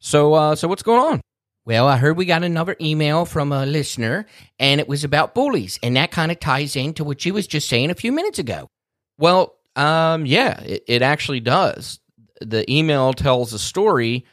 So, 0.00 0.34
uh, 0.34 0.56
so 0.56 0.66
what's 0.66 0.82
going 0.82 1.00
on? 1.00 1.20
Well, 1.66 1.88
I 1.88 1.96
heard 1.96 2.16
we 2.16 2.26
got 2.26 2.44
another 2.44 2.76
email 2.80 3.24
from 3.24 3.50
a 3.50 3.66
listener, 3.66 4.26
and 4.56 4.80
it 4.80 4.86
was 4.86 5.02
about 5.02 5.34
bullies, 5.34 5.80
and 5.82 5.96
that 5.96 6.12
kind 6.12 6.30
of 6.30 6.38
ties 6.38 6.76
into 6.76 7.02
what 7.02 7.24
you 7.24 7.34
was 7.34 7.48
just 7.48 7.68
saying 7.68 7.90
a 7.90 7.96
few 7.96 8.12
minutes 8.12 8.38
ago. 8.38 8.70
Well, 9.18 9.56
um, 9.74 10.26
yeah, 10.26 10.60
it, 10.60 10.84
it 10.86 11.02
actually 11.02 11.40
does. 11.40 11.98
The 12.40 12.70
email 12.72 13.12
tells 13.12 13.52
a 13.52 13.58
story 13.58 14.26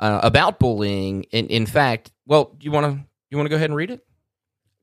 uh, 0.00 0.20
about 0.22 0.58
bullying. 0.58 1.24
In, 1.24 1.48
in 1.48 1.66
fact, 1.66 2.10
well, 2.26 2.56
you 2.58 2.70
want 2.70 2.86
to 2.86 3.04
you 3.30 3.36
want 3.36 3.44
to 3.44 3.50
go 3.50 3.56
ahead 3.56 3.68
and 3.68 3.76
read 3.76 3.90
it? 3.90 4.02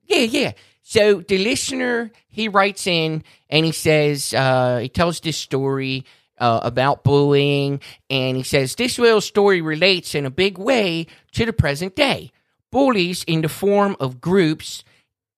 Yeah, 0.04 0.20
yeah. 0.20 0.52
So 0.84 1.22
the 1.22 1.40
listener 1.40 2.12
he 2.28 2.50
writes 2.50 2.86
in 2.86 3.24
and 3.50 3.66
he 3.66 3.72
says 3.72 4.32
uh, 4.32 4.78
he 4.78 4.90
tells 4.90 5.22
this 5.22 5.38
story 5.38 6.06
uh, 6.38 6.60
about 6.64 7.04
bullying, 7.04 7.80
and 8.10 8.38
he 8.38 8.44
says 8.44 8.76
this 8.76 9.00
little 9.00 9.22
story 9.22 9.62
relates 9.62 10.16
in 10.16 10.26
a 10.26 10.32
big 10.32 10.58
way 10.58 11.08
to 11.32 11.46
the 11.46 11.54
present 11.54 11.96
day. 11.96 12.32
Bullies 12.72 13.24
in 13.24 13.42
the 13.42 13.50
form 13.50 13.96
of 14.00 14.20
groups, 14.20 14.84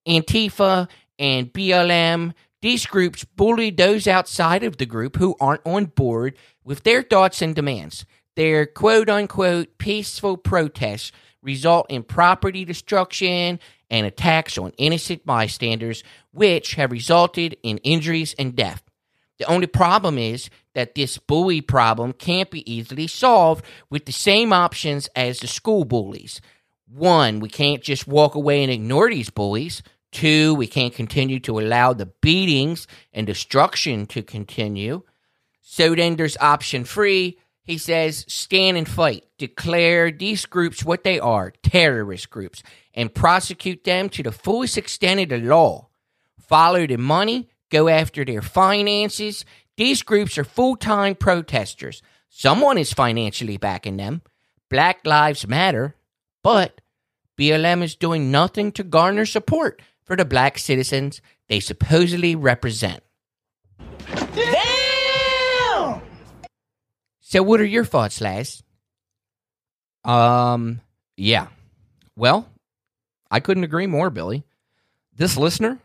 Antifa 0.06 0.88
and 1.18 1.52
BLM. 1.52 2.34
These 2.60 2.86
groups 2.86 3.24
bully 3.24 3.70
those 3.70 4.08
outside 4.08 4.64
of 4.64 4.78
the 4.78 4.86
group 4.86 5.16
who 5.16 5.36
aren't 5.40 5.64
on 5.64 5.86
board 5.86 6.36
with 6.64 6.82
their 6.82 7.02
thoughts 7.02 7.40
and 7.40 7.54
demands. 7.54 8.04
Their 8.34 8.66
quote 8.66 9.08
unquote 9.08 9.78
peaceful 9.78 10.36
protests 10.36 11.12
result 11.42 11.86
in 11.88 12.02
property 12.02 12.64
destruction 12.64 13.60
and 13.90 14.06
attacks 14.06 14.58
on 14.58 14.72
innocent 14.76 15.24
bystanders, 15.24 16.02
which 16.32 16.74
have 16.74 16.92
resulted 16.92 17.56
in 17.62 17.78
injuries 17.78 18.34
and 18.38 18.54
death. 18.54 18.82
The 19.38 19.46
only 19.46 19.66
problem 19.66 20.18
is 20.18 20.50
that 20.78 20.94
this 20.94 21.18
bully 21.18 21.60
problem 21.60 22.12
can't 22.12 22.52
be 22.52 22.62
easily 22.72 23.08
solved 23.08 23.64
with 23.90 24.06
the 24.06 24.12
same 24.12 24.52
options 24.52 25.08
as 25.16 25.40
the 25.40 25.48
school 25.48 25.84
bullies. 25.84 26.40
One, 26.86 27.40
we 27.40 27.48
can't 27.48 27.82
just 27.82 28.06
walk 28.06 28.36
away 28.36 28.62
and 28.62 28.70
ignore 28.70 29.10
these 29.10 29.28
bullies. 29.28 29.82
Two, 30.12 30.54
we 30.54 30.68
can't 30.68 30.94
continue 30.94 31.40
to 31.40 31.58
allow 31.58 31.94
the 31.94 32.06
beatings 32.06 32.86
and 33.12 33.26
destruction 33.26 34.06
to 34.06 34.22
continue. 34.22 35.02
So 35.62 35.96
then 35.96 36.14
there's 36.14 36.36
option 36.36 36.84
three. 36.84 37.40
He 37.64 37.76
says, 37.76 38.24
stand 38.28 38.76
and 38.76 38.88
fight. 38.88 39.24
Declare 39.36 40.12
these 40.12 40.46
groups 40.46 40.84
what 40.84 41.02
they 41.02 41.18
are 41.18 41.52
terrorist 41.64 42.30
groups 42.30 42.62
and 42.94 43.12
prosecute 43.12 43.82
them 43.82 44.08
to 44.10 44.22
the 44.22 44.30
fullest 44.30 44.78
extent 44.78 45.18
of 45.18 45.28
the 45.30 45.38
law. 45.38 45.88
Follow 46.38 46.86
the 46.86 46.98
money, 46.98 47.48
go 47.68 47.88
after 47.88 48.24
their 48.24 48.42
finances. 48.42 49.44
These 49.78 50.02
groups 50.02 50.36
are 50.36 50.44
full 50.44 50.74
time 50.74 51.14
protesters. 51.14 52.02
Someone 52.28 52.78
is 52.78 52.92
financially 52.92 53.56
backing 53.58 53.96
them. 53.96 54.22
Black 54.68 55.06
Lives 55.06 55.46
Matter, 55.46 55.94
but 56.42 56.80
BLM 57.38 57.84
is 57.84 57.94
doing 57.94 58.32
nothing 58.32 58.72
to 58.72 58.82
garner 58.82 59.24
support 59.24 59.80
for 60.02 60.16
the 60.16 60.24
black 60.24 60.58
citizens 60.58 61.22
they 61.48 61.60
supposedly 61.60 62.34
represent. 62.34 63.04
Damn! 64.34 66.02
So, 67.20 67.44
what 67.44 67.60
are 67.60 67.64
your 67.64 67.84
thoughts, 67.84 68.20
Laz? 68.20 68.64
Um, 70.04 70.80
yeah. 71.16 71.46
Well, 72.16 72.48
I 73.30 73.38
couldn't 73.38 73.64
agree 73.64 73.86
more, 73.86 74.10
Billy. 74.10 74.42
This 75.14 75.36
listener, 75.36 75.78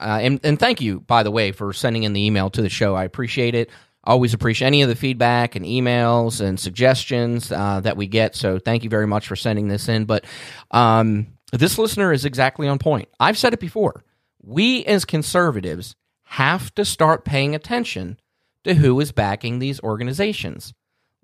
uh, 0.00 0.18
and 0.20 0.40
and 0.44 0.58
thank 0.58 0.80
you, 0.80 1.00
by 1.00 1.22
the 1.22 1.30
way, 1.30 1.52
for 1.52 1.72
sending 1.72 2.04
in 2.04 2.12
the 2.12 2.24
email 2.24 2.50
to 2.50 2.62
the 2.62 2.68
show. 2.68 2.94
I 2.94 3.04
appreciate 3.04 3.54
it. 3.54 3.70
Always 4.04 4.32
appreciate 4.32 4.66
any 4.66 4.82
of 4.82 4.88
the 4.88 4.94
feedback 4.94 5.56
and 5.56 5.64
emails 5.64 6.40
and 6.40 6.58
suggestions 6.58 7.52
uh, 7.52 7.80
that 7.80 7.96
we 7.96 8.06
get. 8.06 8.34
So, 8.34 8.58
thank 8.58 8.84
you 8.84 8.90
very 8.90 9.06
much 9.06 9.26
for 9.26 9.36
sending 9.36 9.68
this 9.68 9.88
in. 9.88 10.04
But 10.04 10.24
um, 10.70 11.26
this 11.52 11.78
listener 11.78 12.12
is 12.12 12.24
exactly 12.24 12.68
on 12.68 12.78
point. 12.78 13.08
I've 13.18 13.38
said 13.38 13.52
it 13.52 13.60
before. 13.60 14.04
We 14.40 14.84
as 14.84 15.04
conservatives 15.04 15.96
have 16.24 16.74
to 16.74 16.84
start 16.84 17.24
paying 17.24 17.54
attention 17.54 18.18
to 18.64 18.74
who 18.74 19.00
is 19.00 19.12
backing 19.12 19.58
these 19.58 19.80
organizations. 19.80 20.74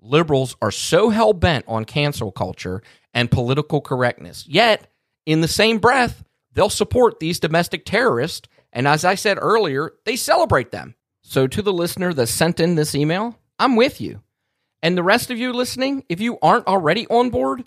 Liberals 0.01 0.55
are 0.61 0.71
so 0.71 1.09
hell 1.09 1.33
bent 1.33 1.65
on 1.67 1.85
cancel 1.85 2.31
culture 2.31 2.81
and 3.13 3.31
political 3.31 3.81
correctness. 3.81 4.45
Yet, 4.47 4.91
in 5.25 5.41
the 5.41 5.47
same 5.47 5.79
breath, 5.79 6.23
they'll 6.53 6.69
support 6.69 7.19
these 7.19 7.39
domestic 7.39 7.85
terrorists. 7.85 8.47
And 8.75 8.87
as 8.87 9.05
I 9.05 9.15
said 9.15 9.39
earlier, 9.41 9.93
they 10.03 10.17
celebrate 10.17 10.71
them. 10.71 10.95
So, 11.21 11.47
to 11.47 11.61
the 11.63 11.73
listener 11.73 12.13
that 12.13 12.27
sent 12.27 12.59
in 12.59 12.75
this 12.75 12.93
email, 12.93 13.39
I'm 13.57 13.75
with 13.75 13.99
you. 13.99 14.21
And 14.83 14.95
the 14.95 15.01
rest 15.01 15.31
of 15.31 15.39
you 15.39 15.53
listening, 15.53 16.03
if 16.09 16.21
you 16.21 16.37
aren't 16.43 16.67
already 16.67 17.07
on 17.07 17.31
board, 17.31 17.63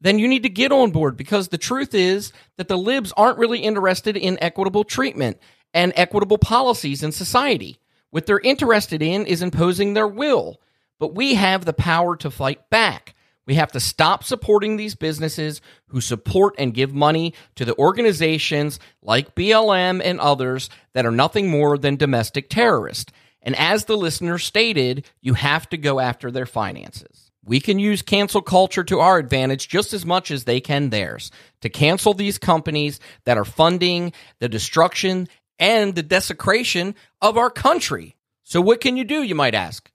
then 0.00 0.18
you 0.18 0.26
need 0.26 0.44
to 0.44 0.48
get 0.48 0.72
on 0.72 0.90
board 0.90 1.16
because 1.16 1.48
the 1.48 1.58
truth 1.58 1.94
is 1.94 2.32
that 2.56 2.68
the 2.68 2.78
libs 2.78 3.12
aren't 3.16 3.38
really 3.38 3.58
interested 3.58 4.16
in 4.16 4.38
equitable 4.40 4.84
treatment 4.84 5.38
and 5.74 5.92
equitable 5.94 6.38
policies 6.38 7.02
in 7.02 7.12
society. 7.12 7.78
What 8.10 8.26
they're 8.26 8.40
interested 8.40 9.02
in 9.02 9.26
is 9.26 9.42
imposing 9.42 9.94
their 9.94 10.08
will. 10.08 10.60
But 10.98 11.14
we 11.14 11.34
have 11.34 11.64
the 11.64 11.72
power 11.72 12.16
to 12.16 12.30
fight 12.30 12.70
back. 12.70 13.14
We 13.46 13.54
have 13.54 13.72
to 13.72 13.80
stop 13.80 14.22
supporting 14.22 14.76
these 14.76 14.94
businesses 14.94 15.60
who 15.88 16.00
support 16.00 16.54
and 16.58 16.74
give 16.74 16.94
money 16.94 17.34
to 17.56 17.64
the 17.64 17.76
organizations 17.76 18.78
like 19.02 19.34
BLM 19.34 20.00
and 20.02 20.20
others 20.20 20.70
that 20.94 21.06
are 21.06 21.10
nothing 21.10 21.50
more 21.50 21.76
than 21.76 21.96
domestic 21.96 22.48
terrorists. 22.48 23.12
And 23.42 23.56
as 23.56 23.84
the 23.84 23.96
listener 23.96 24.38
stated, 24.38 25.04
you 25.20 25.34
have 25.34 25.68
to 25.70 25.76
go 25.76 25.98
after 25.98 26.30
their 26.30 26.46
finances. 26.46 27.32
We 27.44 27.58
can 27.58 27.80
use 27.80 28.02
cancel 28.02 28.40
culture 28.40 28.84
to 28.84 29.00
our 29.00 29.18
advantage 29.18 29.68
just 29.68 29.92
as 29.92 30.06
much 30.06 30.30
as 30.30 30.44
they 30.44 30.60
can 30.60 30.90
theirs 30.90 31.32
to 31.60 31.68
cancel 31.68 32.14
these 32.14 32.38
companies 32.38 33.00
that 33.24 33.36
are 33.36 33.44
funding 33.44 34.12
the 34.38 34.48
destruction 34.48 35.28
and 35.58 35.94
the 35.94 36.04
desecration 36.04 36.94
of 37.20 37.36
our 37.36 37.50
country. 37.50 38.16
So, 38.44 38.60
what 38.60 38.80
can 38.80 38.96
you 38.96 39.04
do, 39.04 39.22
you 39.22 39.34
might 39.34 39.54
ask? 39.54 39.90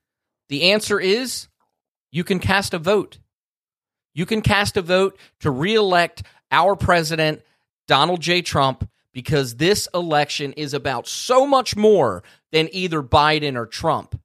The 0.49 0.71
answer 0.71 0.99
is 0.99 1.47
you 2.11 2.25
can 2.25 2.39
cast 2.39 2.73
a 2.73 2.79
vote. 2.79 3.19
You 4.17 4.25
can 4.25 4.41
cast 4.41 4.75
a 4.77 4.81
vote 4.81 5.15
to 5.41 5.51
reelect 5.51 6.23
our 6.49 6.75
president, 6.75 7.43
Donald 7.87 8.19
J. 8.19 8.41
Trump, 8.41 8.89
because 9.13 9.57
this 9.57 9.87
election 9.93 10.53
is 10.53 10.73
about 10.73 11.07
so 11.07 11.45
much 11.45 11.75
more 11.75 12.23
than 12.51 12.67
either 12.71 13.03
Biden 13.03 13.55
or 13.55 13.67
Trump. 13.67 14.19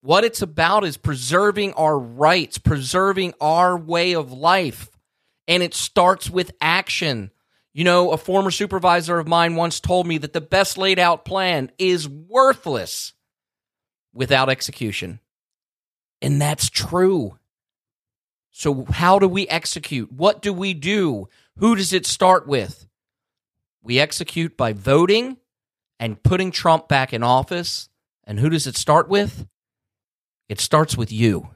What 0.00 0.24
it's 0.24 0.42
about 0.42 0.82
is 0.82 0.96
preserving 0.96 1.74
our 1.74 1.96
rights, 1.96 2.58
preserving 2.58 3.34
our 3.40 3.78
way 3.78 4.16
of 4.16 4.32
life. 4.32 4.90
And 5.46 5.62
it 5.62 5.72
starts 5.72 6.28
with 6.28 6.50
action. 6.60 7.30
You 7.72 7.84
know, 7.84 8.10
a 8.10 8.18
former 8.18 8.50
supervisor 8.50 9.20
of 9.20 9.28
mine 9.28 9.54
once 9.54 9.78
told 9.78 10.08
me 10.08 10.18
that 10.18 10.32
the 10.32 10.40
best 10.40 10.76
laid 10.76 10.98
out 10.98 11.24
plan 11.24 11.70
is 11.78 12.08
worthless 12.08 13.12
without 14.12 14.50
execution. 14.50 15.20
And 16.20 16.42
that's 16.42 16.68
true. 16.68 17.38
So, 18.58 18.86
how 18.90 19.20
do 19.20 19.28
we 19.28 19.46
execute? 19.46 20.10
What 20.10 20.42
do 20.42 20.52
we 20.52 20.74
do? 20.74 21.28
Who 21.58 21.76
does 21.76 21.92
it 21.92 22.04
start 22.06 22.48
with? 22.48 22.88
We 23.84 24.00
execute 24.00 24.56
by 24.56 24.72
voting 24.72 25.36
and 26.00 26.20
putting 26.20 26.50
Trump 26.50 26.88
back 26.88 27.12
in 27.12 27.22
office. 27.22 27.88
And 28.24 28.40
who 28.40 28.50
does 28.50 28.66
it 28.66 28.76
start 28.76 29.08
with? 29.08 29.46
It 30.48 30.58
starts 30.58 30.96
with 30.96 31.12
you. 31.12 31.50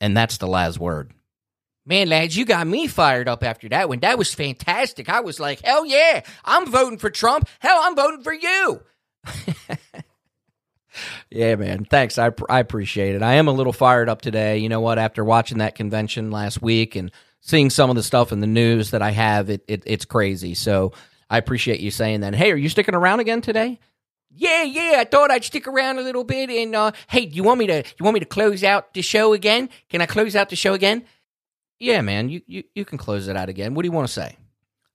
And 0.00 0.16
that's 0.16 0.36
the 0.36 0.46
Laz 0.46 0.78
Word. 0.78 1.12
Man, 1.84 2.08
Laz, 2.08 2.36
you 2.36 2.44
got 2.44 2.68
me 2.68 2.86
fired 2.86 3.26
up 3.26 3.42
after 3.42 3.68
that 3.70 3.88
one. 3.88 3.98
That 3.98 4.16
was 4.16 4.32
fantastic. 4.32 5.08
I 5.08 5.18
was 5.18 5.40
like, 5.40 5.60
hell 5.64 5.84
yeah, 5.84 6.20
I'm 6.44 6.70
voting 6.70 6.98
for 6.98 7.10
Trump. 7.10 7.48
Hell, 7.58 7.80
I'm 7.82 7.96
voting 7.96 8.22
for 8.22 8.32
you. 8.32 8.80
yeah, 11.30 11.56
man. 11.56 11.84
Thanks. 11.84 12.18
I, 12.18 12.30
I 12.48 12.60
appreciate 12.60 13.14
it. 13.14 13.22
I 13.22 13.34
am 13.34 13.48
a 13.48 13.52
little 13.52 13.72
fired 13.72 14.08
up 14.08 14.22
today. 14.22 14.58
You 14.58 14.68
know 14.68 14.80
what? 14.80 14.98
After 14.98 15.24
watching 15.24 15.58
that 15.58 15.74
convention 15.74 16.30
last 16.30 16.60
week 16.62 16.96
and 16.96 17.10
seeing 17.40 17.70
some 17.70 17.90
of 17.90 17.96
the 17.96 18.02
stuff 18.02 18.32
in 18.32 18.40
the 18.40 18.46
news 18.46 18.90
that 18.90 19.02
I 19.02 19.10
have, 19.10 19.50
it, 19.50 19.64
it 19.68 19.82
it's 19.86 20.04
crazy. 20.04 20.54
So 20.54 20.92
I 21.28 21.38
appreciate 21.38 21.80
you 21.80 21.90
saying 21.90 22.20
that. 22.20 22.34
Hey, 22.34 22.52
are 22.52 22.56
you 22.56 22.68
sticking 22.68 22.94
around 22.94 23.20
again 23.20 23.40
today? 23.40 23.78
Yeah, 24.32 24.62
yeah. 24.62 24.96
I 24.98 25.04
thought 25.04 25.30
I'd 25.30 25.44
stick 25.44 25.66
around 25.66 25.98
a 25.98 26.02
little 26.02 26.24
bit. 26.24 26.50
And 26.50 26.74
uh, 26.74 26.92
hey, 27.08 27.26
do 27.26 27.34
you 27.34 27.42
want 27.42 27.58
me 27.58 27.66
to? 27.66 27.82
You 27.98 28.04
want 28.04 28.14
me 28.14 28.20
to 28.20 28.26
close 28.26 28.62
out 28.62 28.94
the 28.94 29.02
show 29.02 29.32
again? 29.32 29.68
Can 29.88 30.00
I 30.00 30.06
close 30.06 30.36
out 30.36 30.50
the 30.50 30.56
show 30.56 30.74
again? 30.74 31.04
Yeah, 31.78 32.00
man. 32.02 32.28
You 32.28 32.42
you 32.46 32.64
you 32.74 32.84
can 32.84 32.98
close 32.98 33.26
it 33.28 33.36
out 33.36 33.48
again. 33.48 33.74
What 33.74 33.82
do 33.82 33.86
you 33.88 33.92
want 33.92 34.06
to 34.06 34.12
say? 34.12 34.36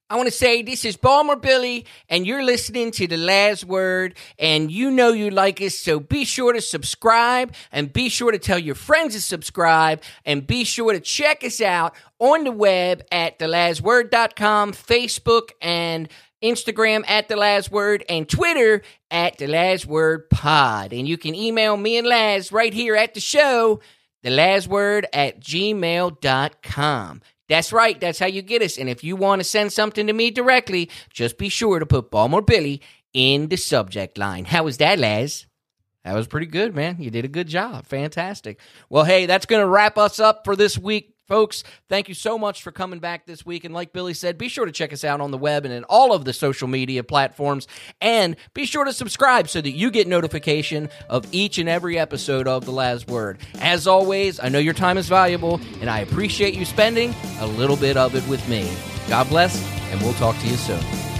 I 0.08 0.14
want 0.14 0.28
to 0.28 0.34
say 0.34 0.62
this 0.62 0.84
is 0.84 0.96
Balmer 0.96 1.34
Billy, 1.34 1.84
and 2.08 2.24
you're 2.24 2.44
listening 2.44 2.92
to 2.92 3.08
The 3.08 3.16
Laz 3.16 3.64
Word, 3.64 4.16
and 4.38 4.70
you 4.70 4.88
know 4.92 5.12
you 5.12 5.30
like 5.30 5.60
us, 5.60 5.74
so 5.74 5.98
be 5.98 6.24
sure 6.24 6.52
to 6.52 6.60
subscribe, 6.60 7.52
and 7.72 7.92
be 7.92 8.08
sure 8.08 8.30
to 8.30 8.38
tell 8.38 8.58
your 8.58 8.76
friends 8.76 9.14
to 9.14 9.20
subscribe, 9.20 10.00
and 10.24 10.46
be 10.46 10.62
sure 10.62 10.92
to 10.92 11.00
check 11.00 11.42
us 11.42 11.60
out 11.60 11.96
on 12.20 12.44
the 12.44 12.52
web 12.52 13.02
at 13.10 13.40
thelazword.com, 13.40 14.74
Facebook, 14.74 15.50
and 15.60 16.08
Instagram 16.40 17.02
at 17.08 17.26
The 17.26 17.34
Laz 17.34 17.68
Word, 17.68 18.04
and 18.08 18.28
Twitter 18.28 18.82
at 19.10 19.38
The 19.38 19.48
Laz 19.48 19.84
Word 19.84 20.30
Pod. 20.30 20.92
And 20.92 21.08
you 21.08 21.18
can 21.18 21.34
email 21.34 21.76
me 21.76 21.98
and 21.98 22.06
Laz 22.06 22.52
right 22.52 22.72
here 22.72 22.94
at 22.94 23.14
the 23.14 23.20
show, 23.20 23.80
The 24.22 24.30
Laz 24.30 24.68
Word 24.68 25.08
at 25.12 25.40
gmail.com. 25.40 27.22
That's 27.48 27.72
right. 27.72 27.98
That's 28.00 28.18
how 28.18 28.26
you 28.26 28.42
get 28.42 28.62
us. 28.62 28.78
And 28.78 28.88
if 28.88 29.04
you 29.04 29.16
want 29.16 29.40
to 29.40 29.44
send 29.44 29.72
something 29.72 30.06
to 30.06 30.12
me 30.12 30.30
directly, 30.30 30.90
just 31.10 31.38
be 31.38 31.48
sure 31.48 31.78
to 31.78 31.86
put 31.86 32.10
Balmer 32.10 32.40
Billy 32.40 32.82
in 33.12 33.48
the 33.48 33.56
subject 33.56 34.18
line. 34.18 34.44
How 34.44 34.64
was 34.64 34.78
that, 34.78 34.98
Laz? 34.98 35.46
That 36.04 36.14
was 36.14 36.28
pretty 36.28 36.46
good, 36.46 36.74
man. 36.74 36.96
You 37.00 37.10
did 37.10 37.24
a 37.24 37.28
good 37.28 37.48
job. 37.48 37.86
Fantastic. 37.86 38.60
Well, 38.88 39.02
hey, 39.02 39.26
that's 39.26 39.46
going 39.46 39.62
to 39.62 39.68
wrap 39.68 39.98
us 39.98 40.20
up 40.20 40.44
for 40.44 40.54
this 40.54 40.78
week. 40.78 41.15
Folks, 41.26 41.64
thank 41.88 42.08
you 42.08 42.14
so 42.14 42.38
much 42.38 42.62
for 42.62 42.70
coming 42.70 43.00
back 43.00 43.26
this 43.26 43.44
week. 43.44 43.64
And 43.64 43.74
like 43.74 43.92
Billy 43.92 44.14
said, 44.14 44.38
be 44.38 44.48
sure 44.48 44.64
to 44.64 44.72
check 44.72 44.92
us 44.92 45.02
out 45.02 45.20
on 45.20 45.32
the 45.32 45.38
web 45.38 45.64
and 45.64 45.74
in 45.74 45.82
all 45.84 46.12
of 46.12 46.24
the 46.24 46.32
social 46.32 46.68
media 46.68 47.02
platforms. 47.02 47.66
And 48.00 48.36
be 48.54 48.64
sure 48.64 48.84
to 48.84 48.92
subscribe 48.92 49.48
so 49.48 49.60
that 49.60 49.72
you 49.72 49.90
get 49.90 50.06
notification 50.06 50.88
of 51.08 51.26
each 51.32 51.58
and 51.58 51.68
every 51.68 51.98
episode 51.98 52.46
of 52.46 52.64
The 52.64 52.72
Laz 52.72 53.06
Word. 53.06 53.38
As 53.60 53.86
always, 53.86 54.38
I 54.38 54.48
know 54.48 54.58
your 54.58 54.74
time 54.74 54.98
is 54.98 55.08
valuable, 55.08 55.60
and 55.80 55.90
I 55.90 56.00
appreciate 56.00 56.54
you 56.54 56.64
spending 56.64 57.14
a 57.40 57.46
little 57.46 57.76
bit 57.76 57.96
of 57.96 58.14
it 58.14 58.26
with 58.28 58.46
me. 58.48 58.70
God 59.08 59.28
bless, 59.28 59.60
and 59.90 60.00
we'll 60.02 60.14
talk 60.14 60.38
to 60.38 60.46
you 60.46 60.56
soon. 60.56 61.15